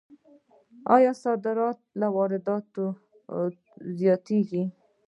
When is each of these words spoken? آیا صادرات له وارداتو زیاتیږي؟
آیا 0.95 1.11
صادرات 1.23 1.77
له 1.99 2.07
وارداتو 2.15 2.85
زیاتیږي؟ 3.99 4.63